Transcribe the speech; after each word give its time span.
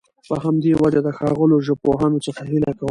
په 0.27 0.35
همدي 0.43 0.71
وجه 0.81 1.01
د 1.03 1.09
ښاغلو 1.17 1.57
ژبپوهانو 1.67 2.23
څخه 2.25 2.41
هيله 2.51 2.69
کوم 2.75 2.79